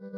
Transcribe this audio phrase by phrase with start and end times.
[0.00, 0.08] Hello，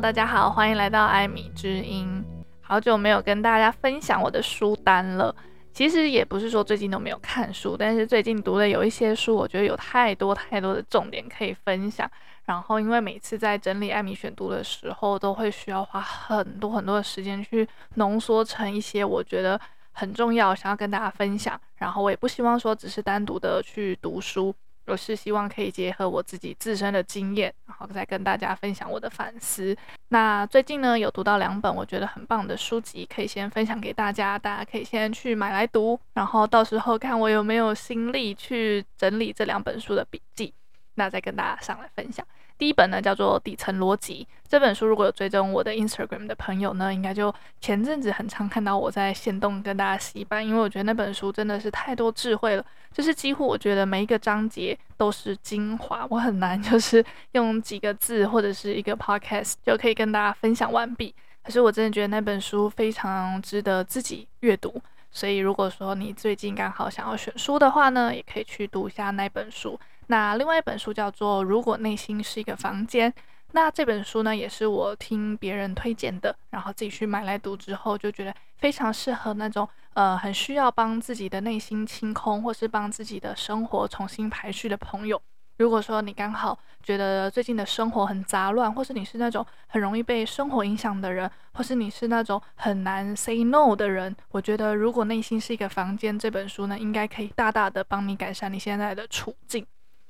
[0.00, 2.24] 大家好，欢迎来到艾米之音。
[2.62, 5.36] 好久没有跟大家分享我的书单了。
[5.74, 12.10] 其实也不是说最近都没有看书，但是最近读的有一些书，我觉得有太多太多的重点可以分享。
[12.46, 19.60] 然后因为每次在整理艾米选读的时候，都会需要花很多很多的时间去浓缩成一些我觉得
[19.92, 21.60] 很重要，想要跟大家分享。
[21.76, 24.54] 然后我也不希望说只是单独的去读书。
[24.86, 29.76] 我是希望可以结合我自己自身的经验，然后再跟大家分享我的反思。
[30.10, 40.54] 那最近呢，有读到两本我觉得很棒的书籍，可以先分享给大家，大家可以先去买来读，然后到时候看我有没有心力去整理这两本书的笔记，
[40.96, 42.26] 那再跟大家上来分享。
[42.58, 61.14] 第一本呢叫做《底层逻辑》这本书，如果有追踪我的 Instagram 的朋友呢，应该就前阵子很常看到我在线动跟大家洗版，因为我觉得那本书真的是太多智慧了，就是几乎我觉得每一个章节都是精华，我很难 就是用几个字或者是一个 podcast 就可以跟大家分享完毕。
[61.44, 69.78] 可是我真的觉得那本书非常值得自己阅读，所以如果说你最近刚好想要选书的话呢，也可以去读一下那本书。
[70.08, 73.10] 那另外一本书叫做《如果内心是一个房间》，
[73.52, 85.20] 那这本书呢也是我听别人推荐的，然后自己去买来读之后，就觉得非常适合那种呃很需要帮自己的内心清空，或是帮自己的生活重新排序的朋友。
[85.58, 99.66] 如果说你刚好觉得最近的生活很杂乱，或是你是那种很容易被生活影响的人，或是你是那种很难 say no 的人，我觉得《如果内心是一个房间》这本书呢，应该可以大大的帮你改善你现在的处境。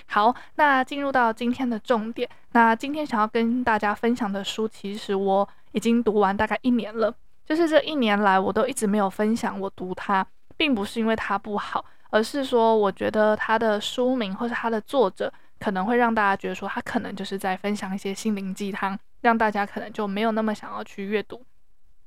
[0.09, 2.29] 好，那进入到今天的重点。
[2.53, 7.15] 那今天想要跟大家分享的书，其实我已经读完大概一年了。
[7.45, 21.45] 就是这一年来，我都一直没有分享我读它，并不是因为它不好，而是说我觉得它的书名或是它的作者可能会让大家觉得说他可能就是在分享一些心灵鸡汤，让大家可能就没有那么想要去阅读。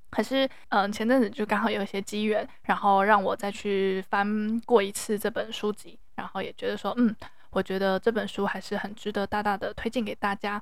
[0.10, 7.16] 可是，嗯，前阵子就刚好有一些机缘，然后让我再去翻过一次这本书籍，然后也觉得说，嗯。
[7.52, 10.62] 我觉得这本书还是很值得大大的推荐给大家。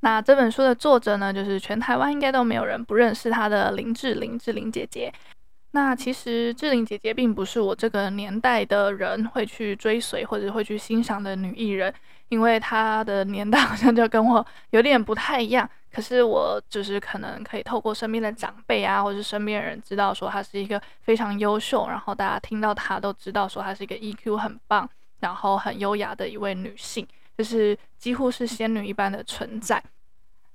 [0.00, 5.12] 那这本书的作者呢，就是全台湾应该都没有人不认识她的林志玲，志玲姐姐。
[5.74, 11.94] 那其实志玲姐姐并不是我这个年代的人会去追随或者会去欣赏的女艺人，
[12.28, 15.68] 因为她的年代 好像就跟我有点不太一样。
[15.92, 24.88] 可是我就是可能可以透过身边的长辈啊，或者是身边人知道说她是一个非常优秀，然后大家听到她都知道说她是一个 EQ 很棒。
[25.22, 27.06] 然后很优雅的一位女性，
[27.38, 29.80] 就是几乎是仙女一般的存在。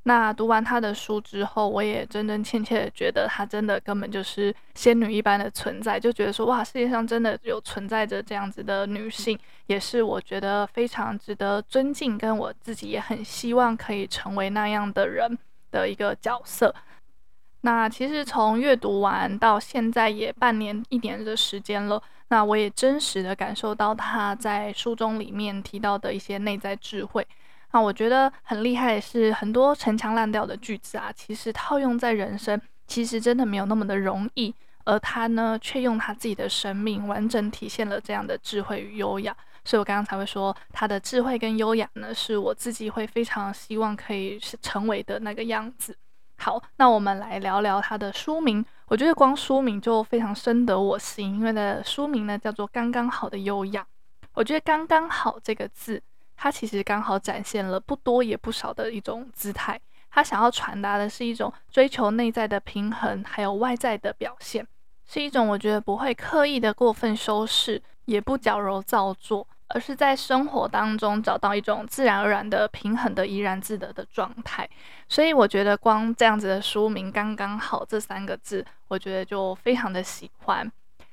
[0.04, 15.38] 那读完她的书之后，我也真真切切的觉得她真的根本就是仙女一般的存在，就觉得说哇，世界上真的有存在着这样子的女性，也是我觉得非常值得尊敬，跟我自己也很希望可以成为那样的人
[15.72, 16.76] 的一个角色。
[17.62, 22.02] 那其实从阅读完到现在也半年一年的时间了。
[22.30, 27.26] 那我也真实的感受到他在书中里面提到的一些内在智慧。
[27.72, 34.54] 那我觉得很厉害是，很多陈腔滥调的句子啊，其实套用在人生，其实真的没有那么的容易。
[34.86, 39.36] 而他呢，却用他自己的生命完整体现了这样的智慧与优雅。
[39.66, 45.94] 所以我刚刚才会说，他的智慧跟优雅呢，是我自己会非常希望可以是成为的那个样子。
[46.38, 48.66] 好，那我们来聊聊他的书名。
[48.90, 53.82] 我觉得光书名就非常深得我心，因为的书名呢叫做《刚刚好的优雅》。
[54.34, 56.02] 我觉得“刚刚好”这个字，
[56.38, 59.78] 它其实刚好展现了不多也不少的一种姿态。
[60.10, 64.66] 它想要传达的是一种追求内在的平衡，还有外在的表现，
[65.06, 69.46] 是一种我觉得不会刻意的过分修饰，也不矫揉造作。
[69.70, 74.70] 而是在生活当中找到一种自然而然的平衡的怡然自得的状态，
[75.10, 80.72] 所以我觉得光这样子的书名刚刚好这三个字，我觉得就非常的喜欢。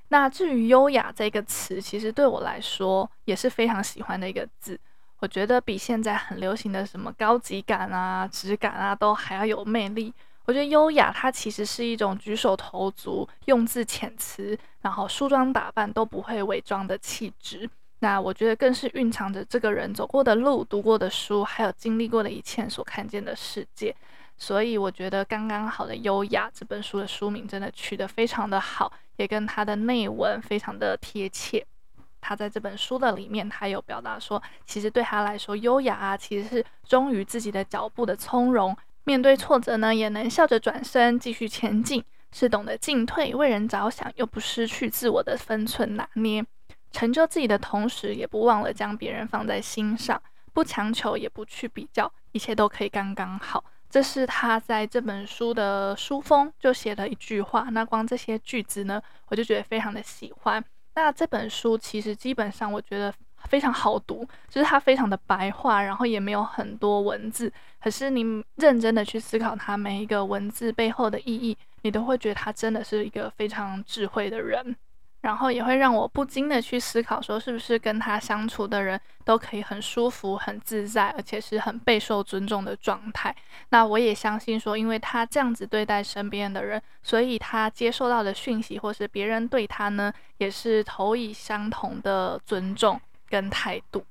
[0.09, 4.79] 那至于优雅这个词，其实对我来说也是非常喜欢的一个字。
[5.19, 10.13] 我觉得比现在很流行的什么高级感啊、质感啊都还要有魅力。
[10.45, 17.69] 我觉得优雅它其实是一种举手投足、用字遣词，然后梳妆打扮都不会伪装的气质。
[18.01, 23.95] 那我觉得更是蕴藏着这个人走过的路、读过的书，还有经历过的一切所看见的世界。
[24.37, 31.65] 所以我觉得刚刚好的优雅这本书的书名真的取得非常的好，也跟他的内文非常的贴切。
[32.21, 42.03] 他在这本书的里面，他有表达说，其实对他来说，优雅啊，其实是忠于自己的脚步的从容，面对挫折呢，也能笑着转身继续前进，
[42.33, 46.45] 是懂得进退、为人着想又不失去自我的分寸拿捏。
[46.95, 53.65] 成就自己的同时，也不忘了将别人放在心上，不强求，也不去比较，一切都可以刚刚好。
[53.91, 57.67] 这是他在这本书的书封就写了一句话。
[57.73, 60.65] 那光这些句子呢，我就觉得非常的喜欢。
[60.95, 63.13] 那这本书其实基本上我觉得
[63.49, 67.53] 非常好读，就是它非常的白话，然后也没有很多文字。
[67.81, 68.25] 可是你
[68.57, 74.77] 认真的去思考它每一个文字背后的意义，你都会觉得他真的是一个非常智慧的人。
[75.25, 83.35] 然后也会让我不禁的去思考，说是不是跟他相处的人都可以很舒服、很自在，而且是很备受尊重的状态。
[83.71, 93.01] 那我也相信说，因为他这样子对待身边的人，所以他接受到的讯息，或是别人对他呢，也是投以相同的尊重
[93.31, 94.05] 跟态度。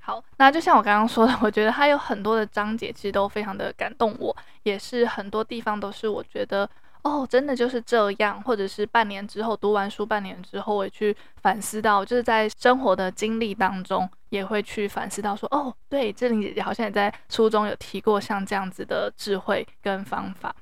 [0.00, 6.68] 好，那就像我刚刚说的，我觉得他有很多的章节其实都非常的感动我，也是很多地方都是我觉得。
[7.06, 20.52] 哦，真的就是这样，或者是半年之后读完书，半年之后我也去反思到，就是在生活的经历当中，也会去反思到说，哦，对，志玲姐姐好像也在书中有提过像这样子的智慧跟方法。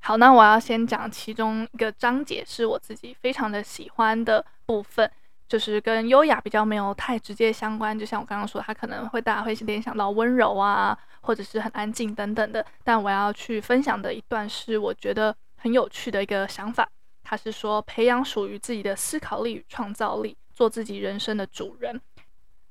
[0.00, 5.10] 好，那我要先讲其中一个章节是我自己非常的喜欢的部分，
[5.46, 12.64] 就是跟优雅比较没有太直接相关，就像我刚刚说，它可能会大家会联想到温柔啊，或者是很安静等等的。
[12.82, 15.36] 但我要去分享的一段是，我觉得。
[15.62, 16.88] 很有趣的一个想法，
[17.22, 22.00] 他是说培养属于自己的思考力与创造力，做自己人生的主人。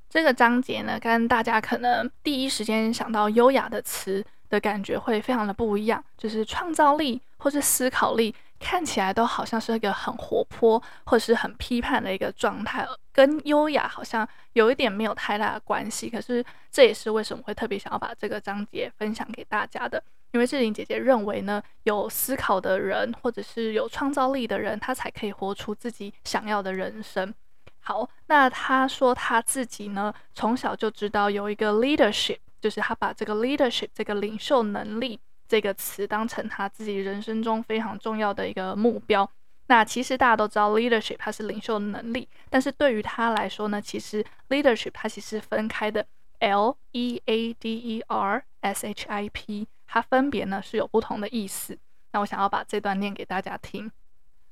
[0.09, 16.09] 这个章节呢，跟大家可能第一时间想到优雅的词的感觉会非常的不一样，就是创造力或是思考力，看起来都好像是一个很活泼或是很批判的一个状态，跟优雅好像有一点没有太大的关系。
[16.09, 20.03] 可是这也是为什么会特别想要把这个章节分享给大家的。
[20.31, 27.33] 因为志玲姐姐认为呢，有思考的人或者是有创造力的人，他才可以活出自己想要的人生。
[27.81, 39.29] 好，那她说她自己呢，从小就知道有一个 leadership，就是她把这个 leadership 这个领袖能力这个词当成她自己人生中非常重要的一个目标。
[39.67, 46.05] 那其实大家都知道 leadership 它是领袖能力，但是对于她来说呢，其实 leadership 它其实分开的
[46.39, 49.67] ，L E A D E R S H I P。
[49.93, 51.77] 它分别呢是有不同的意思。
[52.13, 53.91] 那我想要把这段念给大家听。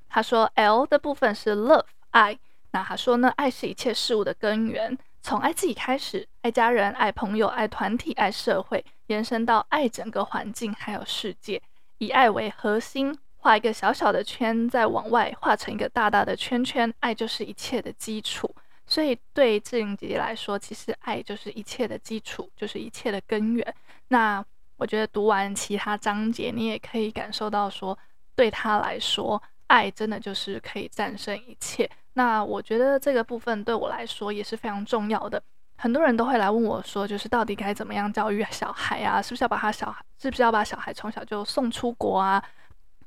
[0.09, 2.37] 他说，L 的部分是 love 爱。
[2.71, 11.61] 那他说呢，爱是一切事物的根源，从爱自己开始，爱家人、爱朋友、爱团体、爱社会，延伸到爱整个环境还有世界。
[11.99, 16.93] 以爱为核心，画一个小小的圈，再往外画成一个大大的圈圈。
[16.99, 18.53] 爱就是一切的基础。
[18.85, 23.75] 所以对志玲姐姐来说，其实爱就是一切的基础，就是一切的根源。
[24.09, 24.43] 那
[24.79, 27.97] 我觉得读完其他章节，你也可以感受到说，
[28.33, 31.87] 对他来说，爱真的就是可以战胜一切。
[32.13, 35.43] 那我觉得这个部分对我来说也是非常重要的。
[35.75, 39.21] 很多人都会来问我说，就是到底该怎么样教育小孩啊？
[39.21, 42.41] 是不是要把他小孩，是不是要把小孩从小就送出国啊？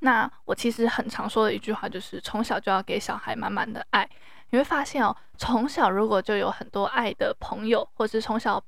[0.00, 4.06] 那我其实很常说的一句话就是，从小就要给小孩满满的爱。
[4.50, 8.62] 你会发现哦，从小如果就有很多爱的朋友，或是从小。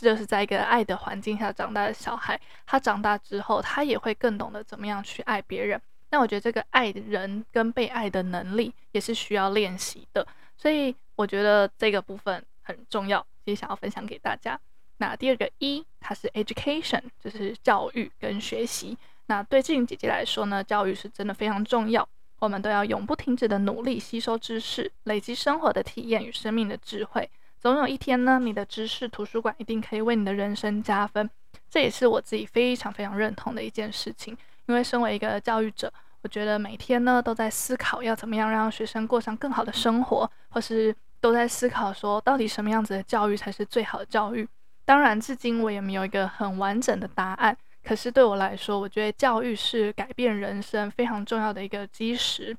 [0.00, 5.78] 这就是在一个爱的环境下长大的小孩，他长大之后，他也会更懂得怎么样去爱别人。
[6.08, 14.58] 那我觉得这个爱人跟被爱的能力也是需要练习的，所以我觉得这个部分很重要，也想要分享给大家。
[14.96, 18.96] 那第二个一它是 education，就是教育跟学习。
[19.26, 22.08] 那对志玲姐姐来说呢，教育是真的非常重要，
[22.38, 27.30] 我们都要永不停止的努力吸收知识，累积生活的体验与生命的智慧。
[27.60, 31.28] 总有一天呢，你的知识图书馆一定可以为你的人生加分。
[31.68, 34.34] 这也是我自己非常非常认同的一件事情。
[34.66, 44.48] 因为身为一个教育者，我觉得每天呢都在思考要怎么样让学生过上更好的生活，或是都在思考说到底什么样子的教育才是最好的教育。
[44.86, 47.54] 当然，至今我也没有一个很完整的答案。
[47.84, 52.56] 可是对我来说，我觉得教育是改变人生非常重要的一个基石。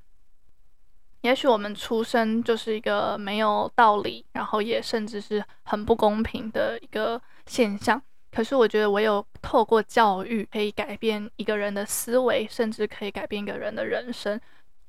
[1.22, 8.02] 也许我们出生就是一个没有道理，然后也甚至是很不公平的一个现象。
[8.32, 14.40] 可是我觉得唯有透过教育，可以改变一个人的思维，甚至可以改变一个人的人生。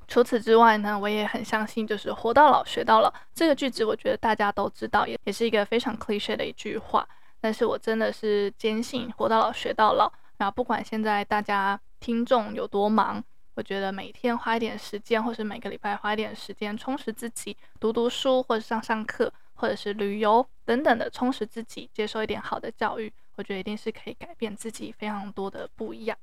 [0.08, 7.06] 除此之外呢，我也很相信，就是“活到老，学到老”这个句子，我觉得大家都知道，也也是一个非常 cliché 的一句话。
[7.40, 10.10] 但是我真的是坚信“活到老，学到老”。
[10.38, 13.22] 然后不管现在大家听众有多忙。
[13.54, 26.16] 我觉得每天花一点时间，或是每个礼拜花一点时间充实自己，读读书，或者上上课，或者是旅游等等的充实自己，接受一点好的教育，我觉得一定是可以改变自己非常多的不一样，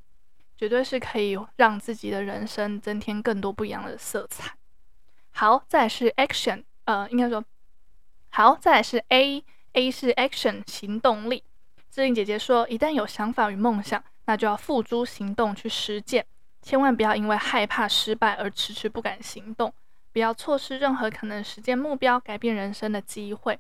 [0.58, 4.56] 绝对是可以让自己的人生增添更多不一样的色彩。
[5.32, 7.44] 好，再来是 action，呃，应该说，
[8.30, 11.44] 好，再来是 A，A 是 action 行动力。
[11.92, 16.26] 志玲姐姐说，一旦有想法与梦想，那就要付诸行动去实践，
[16.62, 19.74] 千万不要因为害怕失败而迟迟不敢行动，
[20.12, 23.58] 不要错失任何可能实现目标、改变人生的机会。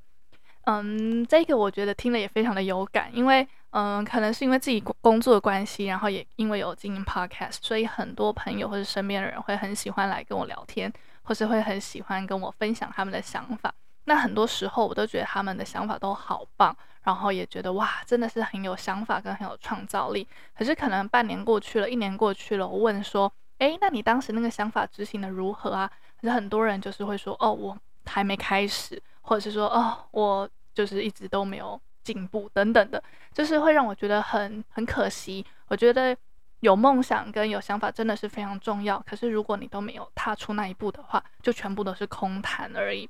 [0.66, 10.92] 嗯，这个我觉得听了也非常的有感，因为嗯，可能是因为自己工作的关系，然后也因为有经营 podcast，所以很多朋友或者身边的人会很喜欢来跟我聊天，
[11.24, 13.74] 或是会很喜欢跟我分享他们的想法。
[14.10, 20.28] 那很多时候我都觉得他们的想法都好棒，然后也觉得哇，真的是很有想法跟很有创造力。
[20.58, 25.88] 可是可能半年过去了，一年过去了，我问说，诶，那你当时那个想法执行的如何啊？
[26.20, 35.46] 可是很多人就是会说，哦，我还没开始，或者是说，哦，我就是一直都没有进步等等的，就是会让我觉得很很可惜。
[35.68, 36.18] 我觉得
[36.62, 43.08] 有梦想跟有想法真的是非常重要，可是如果你都没有踏出那一步的话，就全部都是空谈而已。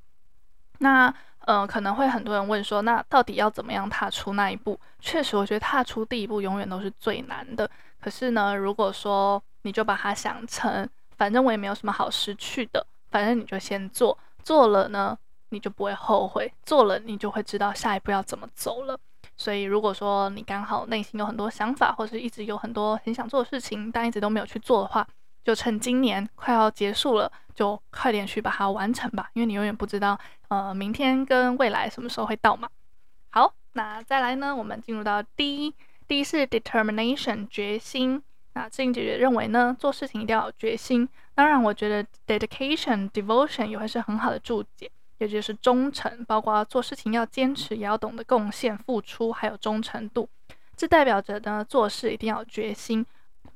[0.80, 1.14] 那
[1.46, 4.80] 呃，可能会很多人问说，那到底要怎么样踏出那一步？
[5.00, 7.70] 确实，我觉得踏出第一步永远都是最难的。
[8.00, 15.18] 可是呢，如果说你就把它想成，反正我也没有什么好失去的，反正你就先做，做了呢，
[15.50, 19.00] 你就不会后悔，做了你就会知道下一步要怎么走了。
[19.36, 25.08] 所以，如果说你刚好内心有很多想法，或者是一直有很多很想做的事情，但一直都没有去做的话，
[25.44, 32.70] 就趁今年快要结束了，就快点去把它完成吧，因为你永远不知道，呃，明天跟未来什么时候会到嘛。
[33.32, 38.24] 好，那再来呢，我们进入到 D，D 是 determination 决心。
[38.54, 41.10] 那志玲姐姐认为呢，做事情一定要有决心。
[41.36, 50.30] 当然，我觉得 dedication devotion 也会是很好的注解，也就是忠诚，包括做事情要坚持，也要懂得贡献、付出，还有忠诚度。
[50.78, 53.06] 这代表着呢，做事一定要有决心。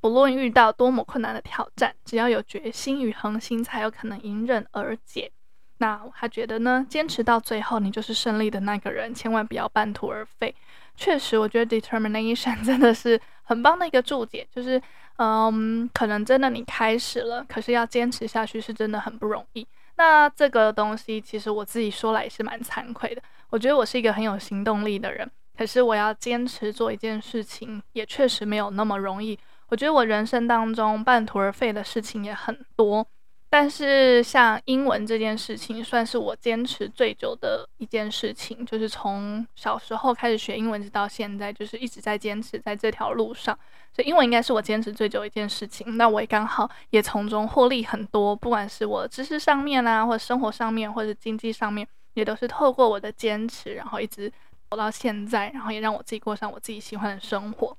[0.04, 5.32] 不论遇到多么困难的挑战，只要有决心与恒心，才有可能迎刃而解。
[5.78, 10.54] 那他觉得呢，坚持到最后，你就是胜利的那个人，千万不要半途而废。
[10.98, 14.80] 确实，我觉得 determination 真的是很棒的一个注解，就是
[15.20, 19.66] 嗯，可能真的你开始了，可是要坚持下去是真的很不容易。
[19.96, 29.40] 那这个东西其实我自己说来也是蛮惭愧的，我觉得我是一个很有行动力的人，可是我要坚持做一件事情，也确实没有那么容易。
[29.74, 33.04] 我觉得我人生当中半途而废的事情也很多，
[33.50, 38.64] 但是像英文这件事情，算是我坚持最久的一件事情。
[38.68, 43.58] 就是从小时候开始学英文，直到现在，就是一直在坚持在这条路上。
[43.92, 45.98] 所以英文应该是我坚持最久一件事情。
[45.98, 54.32] 那我也刚好也从中获利很多，不管是我知识上面啊，或者生活上面，或者经济上面，也都是透过我的坚持，然后一直
[54.70, 57.76] 走到现在，然后也让我自己过上我自己喜欢的生活。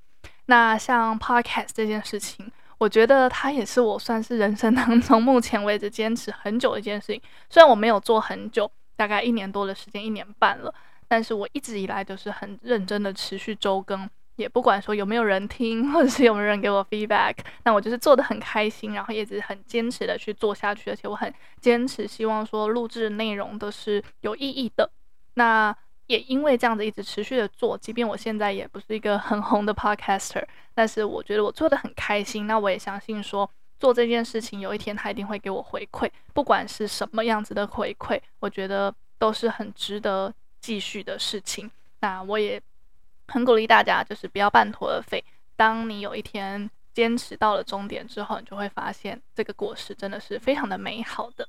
[0.47, 7.23] 那像 podcast 这件事情，我觉得它也是我算是人生 当中目前为止坚持很久的一件事情。
[7.49, 10.73] 虽然我没有做很久，大概一年多的时间，一年半了，
[11.09, 24.91] 但是我一直以来都是很认真的持续周更，也不管说有没有人听，或者是有没有人给我 feedback，那我就是做得很开心，然后一直很坚持的去做下去，而且我很坚持，希望说录制内容都是有意义的。
[25.37, 25.75] 那
[26.07, 30.45] 也因为这样子一直持续的做，即便我现在也不是一个很红的 podcaster，
[30.75, 32.47] 但是我觉得我做的很开心。
[32.47, 33.49] 那我也相信说，
[33.81, 41.71] 做这件事情有一天他一定会给我回馈，不管是什么样子的回馈，我觉得都是很值得继续的事情。
[42.01, 42.61] 那我也
[43.29, 45.25] 很鼓励大家，就是不要半途而废。
[45.57, 51.49] 当你有一天坚持到了终点之后，你就会发现这个果实真的是非常的美好的。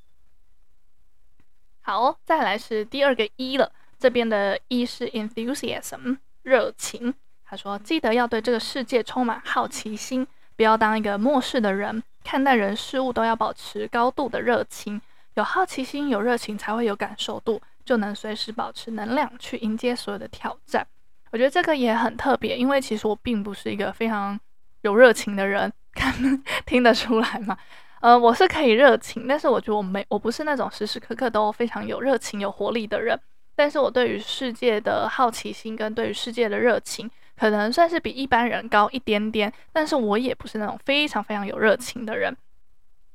[1.81, 3.71] 好，再来是第二个一了。
[4.05, 7.11] 这边的 E 是 enthusiasm 热情。
[7.43, 15.01] 他说：“记得要对这个世界充满好奇心，不要当一个漠视的人，看待人事物都要保持高度的热情。
[15.33, 20.85] 有好奇心、有热情，才会有感受度，就能随时保持能量去迎接所有的挑战。”
[21.33, 24.39] 我觉得这个也很特别，因为其实我并不是一个非常
[24.81, 26.13] 有热情的人，看
[26.67, 27.57] 听得出来吗？
[28.01, 33.19] 呃，我是可以热情，但是我觉得我没，我不是那种时时刻刻都非常有热情、有活力的人。
[33.55, 39.51] 但是我对于世界的好奇心跟对于世界的热情，可能算是比一般人高一点点。
[39.71, 42.35] 但是我也不是那种非常非常有热情的人。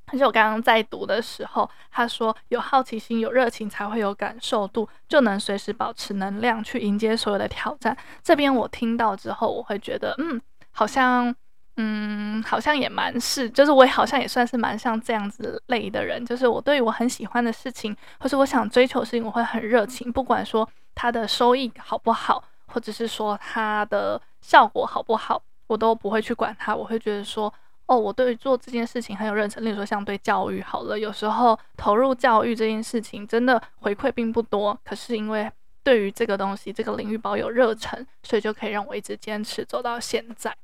[0.07, 7.97] 而且我刚刚在读的时候，他说有好奇心、有热情才会有感受度，就能随时保持能量去迎接所有的挑战。
[8.23, 11.35] 这边我听到之后，我会觉得，嗯，好像。
[11.77, 26.75] 嗯，好像也蛮是，就是我也好像也算是蛮像这样子类的人，就是我对于我很喜欢的事情，或是我想追求的事情，我会很热情，不管说它的收益好不好，或者是说它的效果好不好，我都不会去管它。
[26.75, 27.53] 我会觉得说，
[27.87, 29.65] 哦，我对于做这件事情很有热忱。
[29.65, 35.51] 例如说，像对教育好了，有时候投入教育这件事情，真的回馈并不多，可是因为
[35.83, 40.55] 对于这个东西、这个领域保有热忱，所以就可以让我一直坚持走到现在。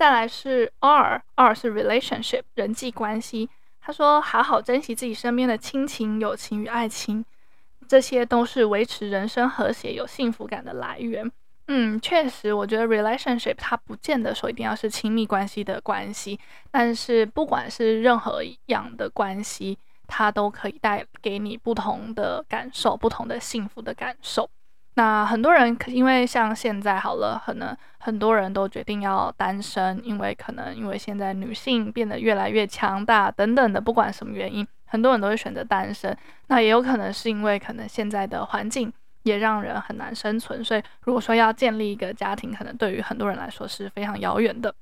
[0.00, 3.50] 再来是 R，R 是 relationship 人际关系。
[3.82, 7.22] 他说：“好好珍惜自己身边的亲情、友情与爱情，
[7.86, 11.30] 这些都是维持人生和谐、有幸福感的来源。”
[11.68, 16.40] 嗯，确实，我觉得 relationship 它不见得说一定要是亲密关系的关系，
[16.70, 19.76] 但是不管是任何样的关系，
[20.06, 24.48] 它都可以带给你不同的感受、不同的幸福的感受。
[24.94, 36.14] 那很多人因为像现在好了，可能很多人都决定要单身，因为可能因为现在女性变得越来越强大等等的，不管什么原因，很多人都会选择单身。
[36.48, 38.92] 那也有可能是因为可能现在的环境
[39.22, 44.74] 也让人很难生存，所以如果说要建立一个家庭，可能对于很多人来说是非常遥远的。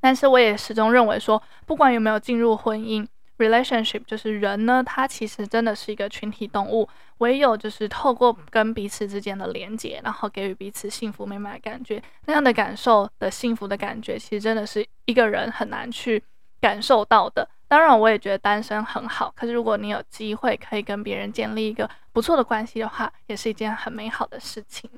[0.00, 3.06] 但是我也始终认为说，不管有没有进入婚姻。
[3.36, 6.88] Relationship 就是人呢，他其实真的是一个群体动物，
[7.18, 16.22] 唯有就是透过跟彼此之间的连接，然后给予彼此幸福美满的感觉，那样的感受的幸福的感觉，其实真的是一个人很难去
[16.60, 17.48] 感受到的。
[17.66, 24.88] 当然，我也觉得单身很好，可是如果你有机会可以跟别人建立一个不错的关系的话，也是一件很美好的事情。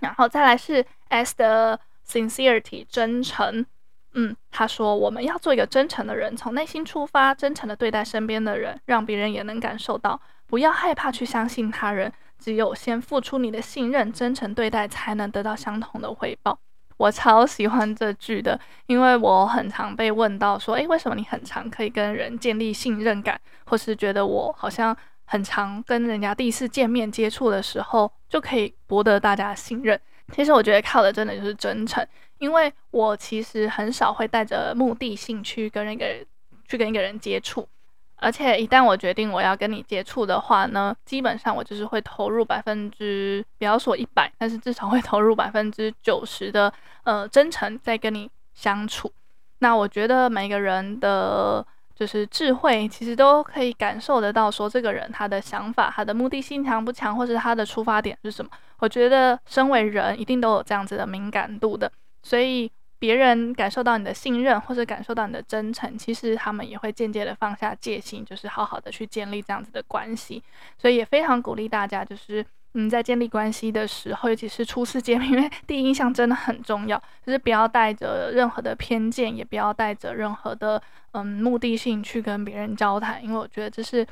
[0.00, 3.64] 然后再来是 S 的 Sincerity 真诚。
[4.14, 10.20] 嗯，他说我们要做一个真诚的人，从内心出发，真诚的对待身边的人，让别人也能感受到。
[10.46, 16.58] 不要害怕去相信他人，只有先付出你的信任，真诚对待，才能得到相同的回报。
[16.96, 29.98] 我超喜欢这句的，因为我很常被问到说，诶，为什么你很常可以跟人建立信任感，或是觉得我好像很常跟人家第一次见面接触的时候就可以博得大家信任？
[30.32, 32.04] 其实我觉得靠的真的就是真诚。
[32.40, 36.26] 因为我其实很少会带着目的性去跟一个人
[36.66, 37.68] 去跟一个人接触，
[38.16, 46.72] 而且一旦我决定我要跟你接触的话呢，基本上我就是会投入百分之，不要说一百，但是至少会投入百分之九十的
[47.04, 49.12] 呃真诚在跟你相处。
[49.58, 58.50] 那我觉得每个人的就是智慧，其实都可以感受得到，说这个人他的想法、他的目的性强不强，或是他的出发点是什么。
[58.78, 61.92] 我觉得身为人，一定都有这样子的敏感度的。
[62.22, 70.42] 所以别人感受到你的信任，或者感受到你的真诚，其实他们也会间接的放下戒心，就是好好的去建立这样子的关系。
[70.76, 80.80] 所以也非常鼓励大家，就是嗯，在建立关系的时候，尤其是初次见面，因为第一印象真的很重要，就是不要带着任何的偏见，也不要带着任何的
[81.12, 84.06] 嗯目的性去跟别人交谈，因为我觉得这是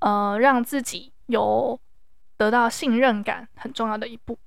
[0.00, 1.80] 呃让自己有
[2.36, 4.38] 得到信任感很重要的一步。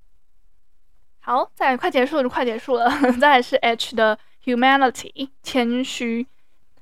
[1.25, 2.87] 好，再快结束就，快结束了。
[3.19, 6.27] 再来是 H 的 Humanity 谦虚。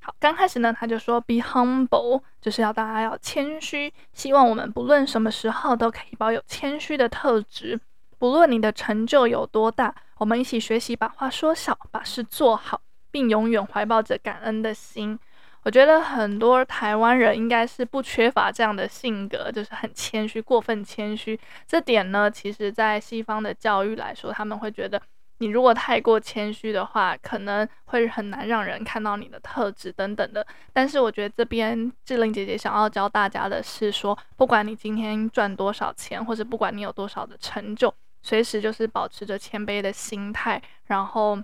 [0.01, 3.93] 好，刚开始呢，他就说 Be humble，就是要大家要谦虚。
[4.11, 7.79] 希望我们不论什么时候都可以保有谦虚的特质。
[8.19, 15.17] 不论你的成就有多大，我们一起学习把话说小，把事做好，并永远怀抱着感恩的心。
[15.63, 21.39] 我觉得很多台湾人应该是不缺乏这样的性格，就是很谦虚，过分谦虚。
[21.65, 25.01] 这点呢，其实在西方的教育来说，他们会觉得
[25.37, 30.45] 你如果太过谦虚的话，可能会很难让人看到你的特质等等的。
[30.73, 41.39] 但是我觉得这边志玲姐姐想要教大家的是说，不管你今天赚多少钱，或者不管你有多少的成就，随时就是保持着谦卑的心态，然后，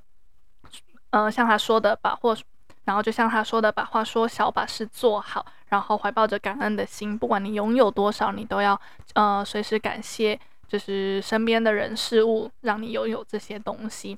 [1.11, 2.35] 嗯、像他说的，把货。
[2.89, 8.81] 然后就像他说的，把话说小，把事做好，然后怀抱着感恩的心，不管你拥有多少，你都要
[9.13, 14.17] 呃随时感谢，就是身边的人事物让你拥有这些东西。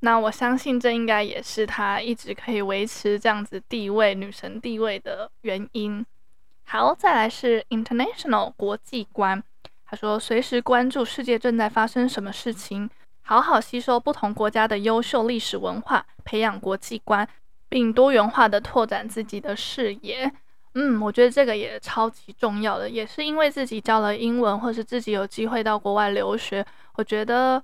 [0.00, 6.04] 那我相信这应该也是他一直可以维持这样子地位，女神地位的原因。
[6.64, 9.40] 好，再来是 international 国际观，
[9.86, 12.90] 他说随时关注世界正在发生什么事情，
[13.22, 17.28] 好好吸收不同国家的优秀历史文化，培养国际观。
[17.70, 20.30] 并多元化的拓展自己的视野，
[20.74, 27.62] 嗯，我觉得这个也超级重要的，也是因为自己教了英文，或是自己有机会到国外留学，我觉得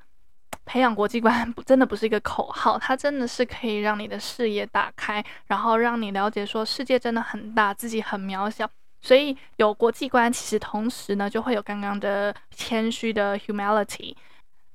[0.64, 8.68] 培养国际观不真的不是一个口号，它真的是可以让你的视野打开，然后让你了解说世界真的很大，自己很渺小，
[9.02, 14.14] 所以有国际观，其实同时呢就会有刚刚的谦虚的 humility。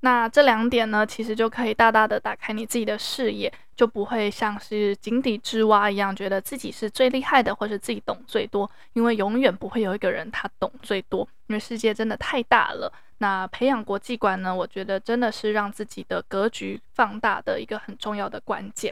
[0.02, 8.70] 那这两点呢，其实就可以大大的打开你自己的视野，就不会像是井底之蛙一样，觉得自己是最厉害的，或是自己懂最多。
[8.94, 12.92] 因为永远不会有一个人他懂最多，因为世界真的太大了。
[13.20, 18.92] 那培养国际观呢，我觉得真的是让自己的格局放大的一个很重要的关键。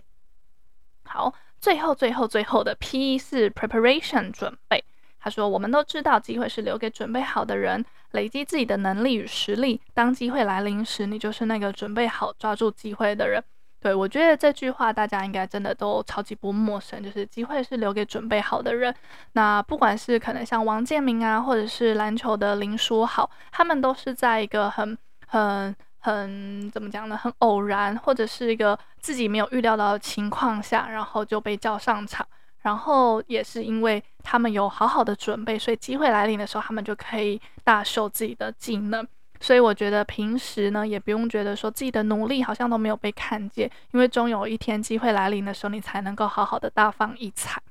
[1.04, 4.84] 好，最后最后最后的 P 是 preparation 准备。
[5.20, 7.84] 他说：“我们都知道，机会是留给准备好的人。
[8.12, 13.44] 累积自己的能力与实力，当机会来临时，你就是那个准备好抓住机会的人。”
[13.82, 18.94] 对，我觉得这句话大家应该真的都超级不陌生，就是机会是留给准备好的人。
[19.34, 27.16] 那不管是可能像王建民啊，或者是篮球的林书豪，他们都是在一个很很很怎么讲呢？
[27.16, 32.28] 很偶然，或者是一个自己没有预料到的情况下，然后就被叫上场。
[32.62, 39.08] 然后也是因为他们有好好的准备，所以机会来临的时候，他们就可以大秀自己的技能。
[39.42, 47.62] 所以我觉得平时呢，也不用觉得说自己的努力好像都没有被看见，因为终有一天机会来临的时候，你才能够好好的大放异彩。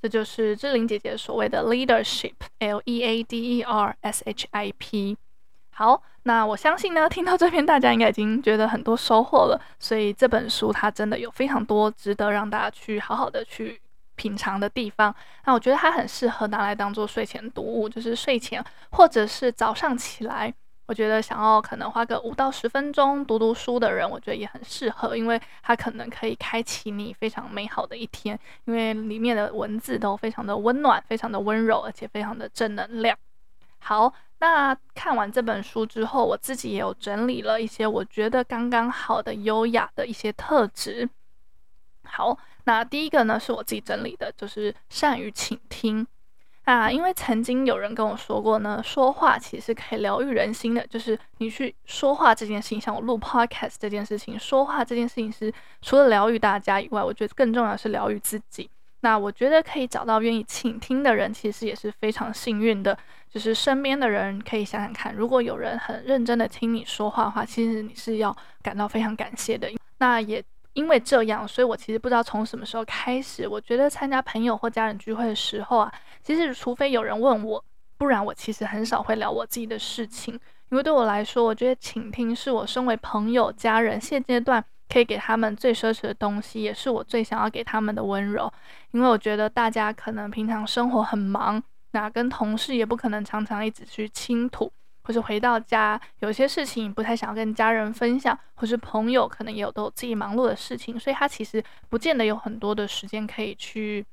[0.00, 5.16] 这就是志玲姐姐所谓的 leadership，L E A D E R S H I P。
[5.74, 9.60] 好，那我相信呢，听到这边大家应该已经觉得很多收获了。
[9.80, 13.81] 所以这本书它真的有非常多值得让大家去好好的去
[14.22, 15.12] 品尝的地方。
[15.46, 20.54] 那我觉得它很适合拿来当做睡前读物，就是睡前或者是早上起来。
[20.86, 33.16] 我觉得想要可能花个五到十分钟读读书的人，我觉得也很适合，因为它可能可以开启你非常美好的一天，因为里面的文字都非常的温暖，非常的温柔，而且非常的正能量。
[33.78, 41.08] 好，那看完这本书之后，我自己也有整理了一些我觉得刚刚好的优雅的一些特质。
[42.04, 46.06] 好，那第一个呢是我自己整理的，就是善于倾听。
[46.64, 50.86] 啊，因为曾经有人跟我说过呢，说话其实可以疗愈人心的。
[50.86, 58.70] 就是你去说话这件事情，像我录 podcast 这件事情，说话这件事情是除了疗愈大家以外，我觉得更重要是疗愈自己。
[59.00, 62.96] 那我觉得可以找到愿意倾听的人，其实也是非常幸运的。
[63.28, 69.68] 就是身边的人可以想想看，如果有人很认真的听你说话的话，其实你是要感到非常感谢的。
[69.98, 70.40] 那也。
[70.74, 77.62] 因为这样，所以我其实不知道从什么时候开始，我觉得参加朋友或家人聚会的时候啊，其实除非有人问我，
[77.98, 80.38] 不然我其实很少会聊我自己的事情。
[80.70, 88.50] 因为对我来说，我觉得倾听是我身为朋友、家人现阶段可以给他们最奢侈的东西，也是我最想要给他们的温柔。
[88.92, 94.72] 因为我觉得大家可能平常生活很忙，那跟同事也不可能常常一直去倾吐。
[95.02, 104.04] 或是回到家，有些事情不太想要跟家人分享，或是朋友可能也有都自己忙碌的事情，所以他其实不见得有很多的时间可以去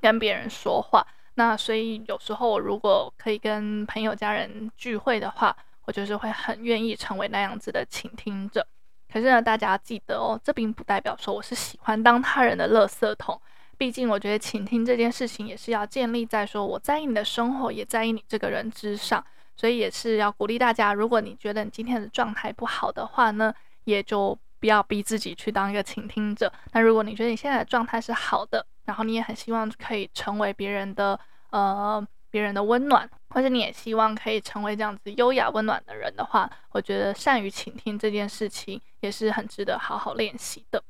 [0.00, 1.06] 跟别人说话。
[1.34, 8.66] 那所以有时候如果可以跟朋友、家人聚会的话，我就是会很愿意成为那样子的倾听者。
[9.12, 13.40] 可是呢，大家记得哦，这并不代表说我是喜欢当他人的垃圾桶。
[13.78, 19.22] 毕竟我觉得倾听这件事情也是要建立在说我在意你的生活，也在意你这个人之上。
[19.56, 26.52] 所以也是要鼓励大家，如果你觉得你今天的状态不好的话呢，也就不要逼自己去当一个倾听者。
[26.72, 31.18] 那如果你觉得你现在的状态是好的，然后你也很希望可以成为别人的
[31.50, 40.82] 呃别人的温暖，或者你也希望可以成为这样子优雅温暖的人的话，我觉得善于倾听这件事情也是很值得好好练习的。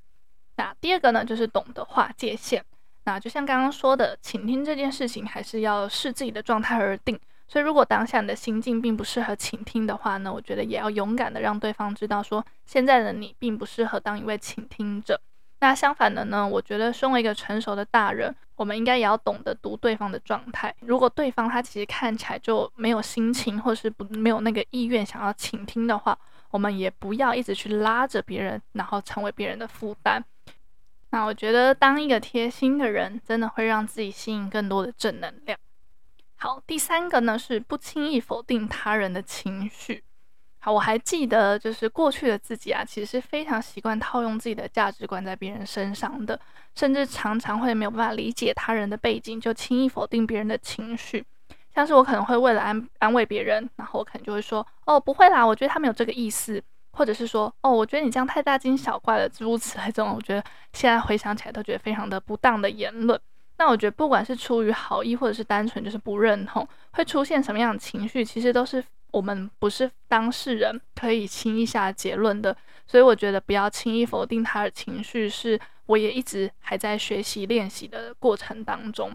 [0.56, 2.64] 那第二个呢，就是懂得划界限。
[3.04, 7.20] 那就像刚刚说的，倾听这件事情还是要视自己的状态而定。
[7.48, 15.20] 所以，如果当下你的心境并不适合倾听的话呢，我觉得也要勇敢的让对方知道，说现在的你并不适合当一位倾听者。
[15.60, 20.74] 那相反的呢，我觉得身为一个成熟的大人，我们应该也要懂得读对方的状态。
[20.80, 26.18] 如果对方他其实看起来就没有心情，或是不没有那个意愿想要倾听的话，
[26.50, 30.22] 我们也不要一直去拉着别人，然后成为别人的负担。
[31.10, 35.58] 那我觉得当一个贴心的人，真的会让自己吸引更多的正能量。
[36.36, 40.04] 好，第三个呢是不轻易否定他人的情绪。
[40.58, 46.38] 好，我还记得，就是过去的自己啊，其实是非常习惯套用自己的价值观在别人身上的，
[46.74, 51.24] 甚至常常会没有办法理解他人的背景，就轻易否定别人的情绪。
[51.74, 63.20] 像是我可能会为了安安慰别人，然后我可能就会说：“哦，不会啦，我觉得他没有这个意思。”或者是说：“哦，我觉得你这样太大惊小怪了。”诸如此类这种，我觉得现在回想起来都觉得非常的不当的言论。
[63.58, 72.56] 那我觉得，不管是出于好意，或者是单纯就是不认同，会出现什么样的情绪，其实都是我们不是当事人可以轻易下结论的。
[72.86, 79.10] 所以我觉得不要轻易否定他的情绪，是我也一直还在学习练习的过程当中。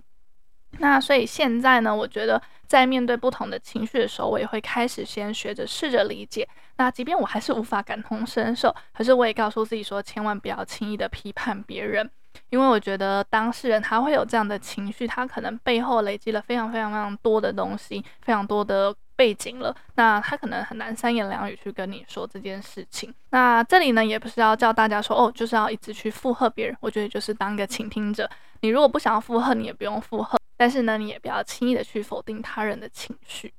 [0.79, 6.47] 那所以现在呢，我觉得在面对不同的情绪的时候，我也会开始先学着试着理解。
[6.77, 12.09] 那即便我还是无法感同身受，可是我也告诉自己说，千万不要轻易的批判别人。
[12.49, 23.13] 因为我觉得当事人他会有这样的情绪，他可能背后累积了非常非常非常多的东西，非常多的背景了，那他可能很难三言两语去跟你说这件事情。
[23.29, 26.75] 那这里呢，也不是要叫大家说哦，就是要一直去附和别人。
[26.81, 28.29] 我觉得就是当个倾听者。
[28.61, 30.37] 你如果不想要附和，你也不用附和。
[30.57, 33.51] 但是呢，你也不要轻易的去否定他人的情绪。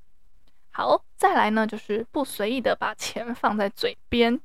[0.71, 4.41] 好，再来呢，就是不随意的把钱放在嘴边。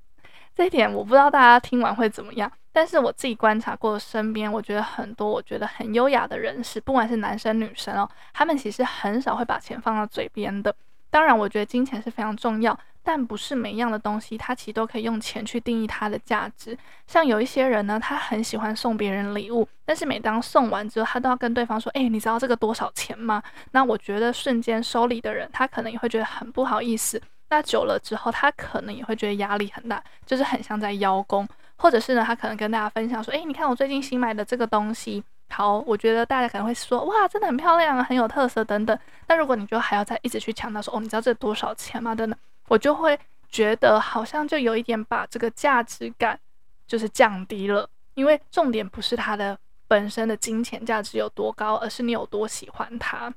[0.55, 2.51] 这一点我不知道大家听完会怎么样。
[2.77, 10.71] 但是我自己观察过身边，我觉得很多我觉得很优雅的人士，不管是男生女生哦，他们其实很少会把钱放到嘴边的。
[11.09, 16.77] 当然，我觉得金钱是非常重要，但不是每一样的东西，它其实都可以用钱去定义它的价值。
[17.07, 23.41] 像有一些人呢，他很喜欢送别人礼物，但是每当送完之后，他都要跟对方说：“哎，你知道这个多少钱吗？”
[23.73, 27.19] 那我觉得瞬间收礼的人，他可能也会觉得很不好意思。
[27.49, 31.47] 那久了之后，他可能也会觉得压力很大，就是很像在邀功。
[31.77, 38.97] 或者是呢，他可能跟大家分享说，诶，你看我最近新买的这个东西，好，我觉得大家可能会说，哇，真的很漂亮啊，很有特色等等。
[39.25, 42.13] 但如果你就还要再一直去强调说，哦，你知道这多少钱吗？
[42.13, 42.37] 等等，
[42.67, 43.17] 我就会
[43.49, 46.39] 觉得好像就有一点把这个价值感
[46.87, 53.33] 就是降低了，因为重点不是它的本身的金钱价值有多高，而是你有多喜欢它。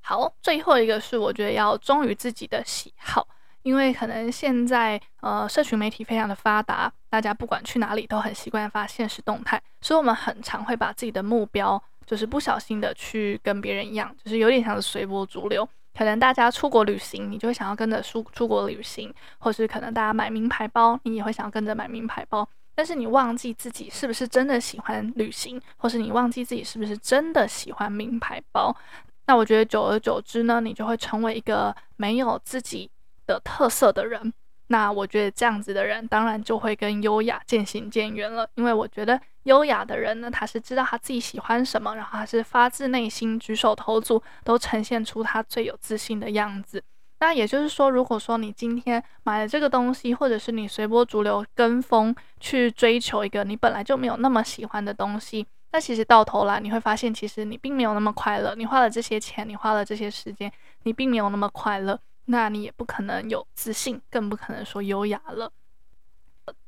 [0.00, 3.26] 好，最后一个是我觉得要忠于自己的喜好。
[3.62, 15.68] 因为可能现在呃，社群媒体非常的发达，大家不管去哪里都很习惯发现实动态，所以我们很常会把自己的目标就是不小心的去跟别人一样，就是有点像是随波逐流。
[15.94, 22.48] 可能大家出国旅行，你就会想要跟着出出国旅行，或是可能大家买名牌包，你也会想要跟着买名牌包。
[22.74, 28.74] 但是你忘记自己是不是真的喜欢旅行，或是你忘记自己是不是真的喜欢名牌包。
[29.26, 32.90] 那我觉得久而久之呢，你就会成为一个没有自己
[33.26, 34.32] 的特色的人，
[34.68, 38.48] 那我觉得这样子的人当然就会跟优雅渐行渐远了。
[38.54, 46.82] 因为我觉得优雅的人呢，他是知道他自己喜欢什么，然后他是发自内心举手投足都呈现出他最有自信的样子。
[47.20, 58.56] 那也就是说，如果说你今天买了这个东西，或者是你随波逐流跟风去追求一个你本来就没有那么喜欢的东西，那其实到头来你会发现，其实你并没有那么快乐。
[58.56, 60.50] 你花了这些钱，你花了这些时间，
[60.82, 61.96] 你并没有那么快乐。
[62.26, 65.52] 那你也不可能有自信，更不可能说优雅了。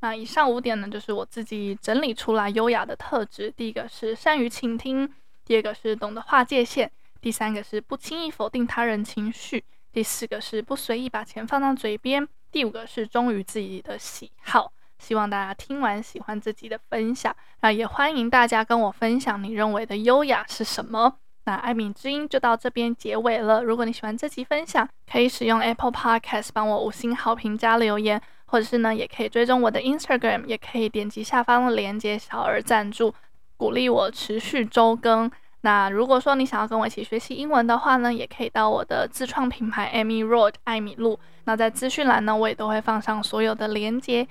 [0.00, 3.50] 那以上五点呢，就是我自己整理出来优雅的特质。
[3.50, 5.12] 第一个是善于倾听，
[5.44, 6.90] 第二个是懂得划界限，
[7.20, 14.72] 第三个是不轻易否定他人情绪，第四个是不随意把钱放到嘴边，第五个是忠于自己的喜好。
[14.98, 21.18] 希望大家听完喜欢自己的分享，那也欢迎大家跟我分享你认为的优雅是什么。
[21.46, 23.62] 那艾米之音就到这边结尾了。
[23.62, 33.14] 如果你喜欢这期分享，可以使用 Apple Podcast 帮我五星好评加留言，或者是呢，也可以追踪我的 Instagram，也可以点击下方的链接小额赞助，
[33.57, 35.30] 鼓励我持续周更。
[35.61, 41.18] 那如果说你想要跟我一起学习英文的话呢，也可以到我的自创品牌 Amy Road 艾米露。
[41.44, 44.26] 那在资讯栏呢，我也都会放上所有的链接。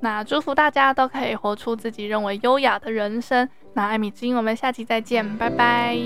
[0.00, 3.48] 那祝福大家都可以活出自己认为优雅的人生。
[3.78, 5.96] 那艾米金，我们下期再见，拜拜。